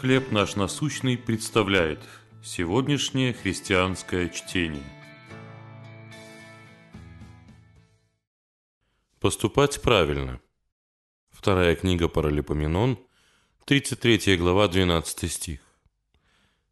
«Хлеб 0.00 0.32
наш 0.32 0.56
насущный» 0.56 1.16
представляет 1.16 2.00
сегодняшнее 2.42 3.32
христианское 3.32 4.28
чтение. 4.28 4.82
Поступать 9.20 9.80
правильно. 9.80 10.40
Вторая 11.30 11.76
книга 11.76 12.08
Паралипоменон, 12.08 12.98
33 13.66 14.36
глава, 14.36 14.66
12 14.66 15.30
стих. 15.30 15.60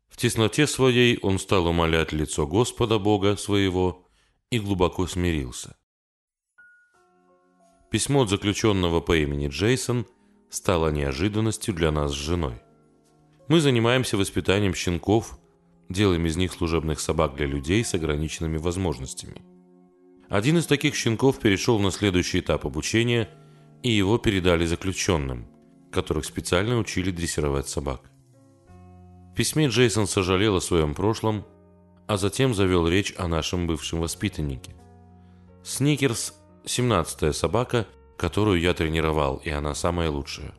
В 0.08 0.16
тесноте 0.16 0.66
своей 0.66 1.18
он 1.22 1.38
стал 1.38 1.68
умолять 1.68 2.12
лицо 2.12 2.46
Господа 2.46 2.98
Бога 2.98 3.36
своего 3.36 4.06
и 4.50 4.58
глубоко 4.58 5.06
смирился. 5.06 5.76
Письмо 7.90 8.22
от 8.22 8.30
заключенного 8.30 9.00
по 9.00 9.16
имени 9.16 9.46
Джейсон 9.46 10.06
стало 10.50 10.90
неожиданностью 10.90 11.72
для 11.72 11.92
нас 11.92 12.10
с 12.10 12.14
женой. 12.14 12.60
Мы 13.52 13.60
занимаемся 13.60 14.16
воспитанием 14.16 14.74
щенков, 14.74 15.38
делаем 15.90 16.24
из 16.24 16.38
них 16.38 16.54
служебных 16.54 17.00
собак 17.00 17.34
для 17.34 17.44
людей 17.44 17.84
с 17.84 17.92
ограниченными 17.92 18.56
возможностями. 18.56 19.42
Один 20.30 20.56
из 20.56 20.64
таких 20.64 20.94
щенков 20.94 21.38
перешел 21.38 21.78
на 21.78 21.90
следующий 21.90 22.40
этап 22.40 22.64
обучения, 22.64 23.28
и 23.82 23.90
его 23.90 24.16
передали 24.16 24.64
заключенным, 24.64 25.46
которых 25.90 26.24
специально 26.24 26.78
учили 26.78 27.10
дрессировать 27.10 27.68
собак. 27.68 28.10
В 29.32 29.34
письме 29.34 29.68
Джейсон 29.68 30.06
сожалел 30.06 30.56
о 30.56 30.62
своем 30.62 30.94
прошлом, 30.94 31.44
а 32.06 32.16
затем 32.16 32.54
завел 32.54 32.88
речь 32.88 33.12
о 33.18 33.28
нашем 33.28 33.66
бывшем 33.66 34.00
воспитаннике. 34.00 34.74
Сникерс– 35.62 36.32
17-я 36.64 37.34
собака, 37.34 37.86
которую 38.16 38.62
я 38.62 38.72
тренировал, 38.72 39.42
и 39.44 39.50
она 39.50 39.74
самая 39.74 40.08
лучшая. 40.08 40.54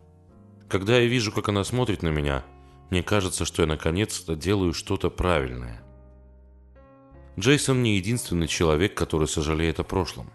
Когда 0.70 1.00
я 1.00 1.08
вижу, 1.08 1.32
как 1.32 1.50
она 1.50 1.64
смотрит 1.64 2.04
на 2.04 2.10
меня, 2.10 2.46
мне 2.90 3.04
кажется, 3.04 3.46
что 3.46 3.64
я 3.64 3.68
наконец-то 3.68 4.36
делаю 4.36 4.74
что-то 4.74 5.10
правильное. 5.10 5.84
Джейсон 7.40 7.82
не 7.82 7.98
единственный 7.98 8.48
человек, 8.48 8.94
который 8.94 9.28
сожалеет 9.28 9.80
о 9.80 9.84
прошлом. 9.84 10.32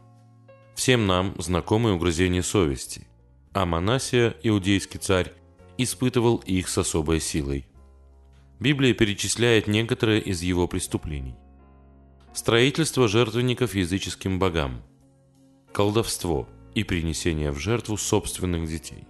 Всем 0.75 1.07
нам 1.07 1.35
знакомы 1.39 1.93
угрызения 1.93 2.43
совести, 2.43 3.07
а 3.53 3.67
Манасия, 3.67 4.35
иудейский 4.43 4.99
царь, 4.99 5.33
испытывал 5.77 6.37
их 6.39 6.69
с 6.69 6.79
особой 6.79 7.21
силой– 7.21 7.67
Библия 8.61 8.93
перечисляет 8.93 9.69
некоторые 9.69 10.21
из 10.21 10.43
его 10.43 10.67
преступлений. 10.67 11.37
Строительство 12.35 13.07
жертвенников 13.07 13.75
языческим 13.75 14.41
богам, 14.41 14.83
колдовство 15.73 16.49
и 16.75 16.83
принесение 16.83 17.53
в 17.53 17.59
жертву 17.59 17.97
собственных 17.97 18.69
детей. 18.69 19.07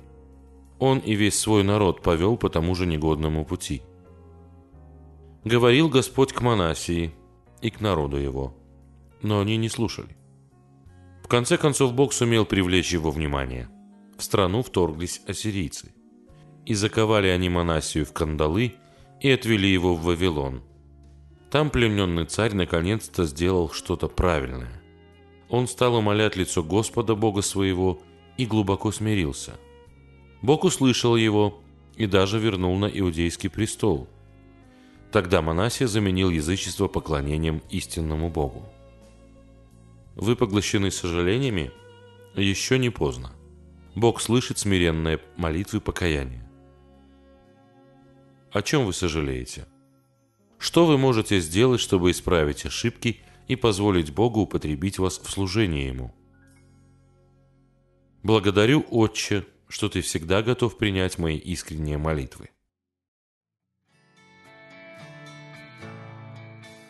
Он 0.79 0.99
и 0.99 1.15
весь 1.15 1.39
свой 1.39 1.65
народ 1.65 2.03
повел 2.03 2.37
по 2.37 2.49
тому 2.49 2.75
же 2.75 2.87
негодному 2.87 3.45
пути. 3.45 3.83
Говорил 5.45 5.89
Господь 5.89 6.33
к 6.33 6.41
Манасии 6.41 7.13
и 7.61 7.71
к 7.71 7.81
народу 7.81 8.17
его, 8.17 8.55
но 9.23 9.41
они 9.41 9.57
не 9.57 9.69
слушали. 9.69 10.17
В 11.23 11.29
конце 11.29 11.57
концов 11.59 11.95
Бог 11.95 12.13
сумел 12.13 12.47
привлечь 12.47 12.93
его 12.93 13.11
внимание. 13.11 13.69
В 14.17 14.23
страну 14.23 14.63
вторглись 14.63 15.21
ассирийцы. 15.27 15.93
И 16.65 16.75
заковали 16.75 17.29
они 17.29 17.49
Манасию 17.49 18.05
в 18.05 18.13
кандалы– 18.13 18.75
и 19.21 19.31
отвели 19.31 19.69
его 19.69 19.95
в 19.95 20.03
Вавилон. 20.03 20.63
Там 21.51 21.71
плененный 21.71 22.27
царь 22.27 22.55
наконец-то 22.55 23.25
сделал 23.25 23.71
что-то 23.71 24.09
правильное. 24.09 24.83
Он 25.49 25.67
стал 25.67 25.95
умолять 25.95 26.37
лицо 26.37 26.63
Господа 26.63 27.15
Бога 27.15 27.43
своего 27.43 28.01
и 28.37 28.45
глубоко 28.45 28.93
смирился. 28.93 29.55
Бог 30.43 30.65
услышал 30.65 31.17
его 31.17 31.61
и 31.97 32.07
даже 32.07 32.39
вернул 32.39 32.77
на 32.79 32.87
иудейский 32.87 33.51
престол. 33.51 34.09
Тогда 35.11 35.43
Манасия 35.43 35.87
заменил 35.87 36.31
язычество 36.31 36.87
поклонением 36.87 37.63
истинному 37.71 38.31
Богу. 38.31 38.69
Вы 40.15 40.37
поглощены 40.37 40.91
сожалениями? 40.91 41.71
Еще 42.35 42.79
не 42.79 42.91
поздно. 42.91 43.33
Бог 43.95 44.21
слышит 44.21 44.59
смиренные 44.59 45.21
молитвы 45.37 45.81
покаяния. 45.81 46.49
О 48.53 48.63
чем 48.63 48.87
вы 48.87 48.93
сожалеете? 48.93 49.67
Что 50.59 50.87
вы 50.87 50.99
можете 50.99 51.41
сделать, 51.41 51.81
чтобы 51.81 52.11
исправить 52.11 52.67
ошибки 52.67 53.21
и 53.47 53.57
позволить 53.57 54.13
Богу 54.13 54.41
употребить 54.41 54.99
вас 54.99 55.19
в 55.19 55.31
служении 55.31 55.87
Ему? 55.87 56.15
Благодарю, 58.23 58.85
Отче, 58.91 59.47
что 59.69 59.89
Ты 59.89 60.01
всегда 60.01 60.43
готов 60.43 60.79
принять 60.79 61.19
мои 61.19 61.37
искренние 61.37 61.99
молитвы. 61.99 62.51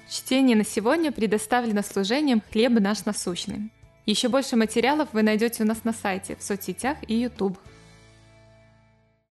Чтение 0.08 0.56
на 0.56 0.64
сегодня 0.64 1.12
предоставлено 1.12 1.82
служением 1.82 2.42
«Хлеб 2.50 2.72
наш 2.80 3.04
насущный». 3.04 3.70
Еще 4.06 4.28
больше 4.28 4.56
материалов 4.56 5.10
вы 5.12 5.22
найдете 5.22 5.62
у 5.62 5.66
нас 5.66 5.84
на 5.84 5.92
сайте, 5.92 6.34
в 6.34 6.42
соцсетях 6.42 6.96
и 7.06 7.14
YouTube. 7.14 7.58